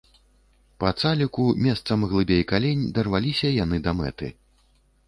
Па 0.83 0.89
цаліку, 1.01 1.45
месцам 1.65 2.07
глыбей 2.15 2.43
калень, 2.53 2.83
дарваліся 2.97 3.57
яны 3.63 3.77
да 3.87 3.91
мэты. 4.01 4.37